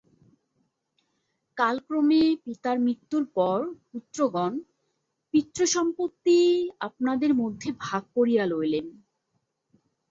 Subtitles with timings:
[1.57, 3.57] কালক্রমে পিতার মৃত্যুর পর
[3.89, 4.53] পুত্রগণ
[5.33, 6.37] পিতৃ-সম্পত্তি
[6.87, 8.85] আপনাদের মধ্যে ভাগ করিয়া লইলেন।